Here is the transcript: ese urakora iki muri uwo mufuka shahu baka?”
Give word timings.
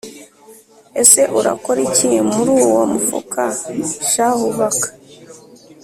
ese 1.01 1.21
urakora 1.39 1.79
iki 1.89 2.07
muri 2.31 2.51
uwo 2.67 2.83
mufuka 2.93 3.41
shahu 4.11 4.47
baka?” 4.57 4.89